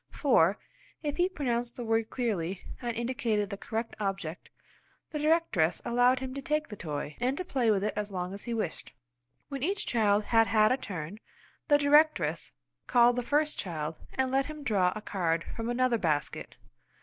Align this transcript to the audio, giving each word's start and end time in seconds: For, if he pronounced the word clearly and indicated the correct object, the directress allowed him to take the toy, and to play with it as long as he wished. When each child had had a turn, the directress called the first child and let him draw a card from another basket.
For, 0.09 0.57
if 1.03 1.17
he 1.17 1.29
pronounced 1.29 1.75
the 1.75 1.83
word 1.85 2.09
clearly 2.09 2.61
and 2.81 2.97
indicated 2.97 3.51
the 3.51 3.55
correct 3.57 3.93
object, 3.99 4.49
the 5.11 5.19
directress 5.19 5.79
allowed 5.85 6.17
him 6.21 6.33
to 6.33 6.41
take 6.41 6.67
the 6.69 6.75
toy, 6.75 7.15
and 7.19 7.37
to 7.37 7.45
play 7.45 7.69
with 7.69 7.83
it 7.83 7.93
as 7.95 8.11
long 8.11 8.33
as 8.33 8.41
he 8.45 8.53
wished. 8.55 8.93
When 9.49 9.61
each 9.61 9.85
child 9.85 10.23
had 10.23 10.47
had 10.47 10.71
a 10.71 10.77
turn, 10.77 11.19
the 11.67 11.77
directress 11.77 12.51
called 12.87 13.15
the 13.15 13.21
first 13.21 13.59
child 13.59 13.95
and 14.15 14.31
let 14.31 14.47
him 14.47 14.63
draw 14.63 14.91
a 14.95 15.01
card 15.01 15.43
from 15.55 15.69
another 15.69 15.99
basket. 15.99 16.57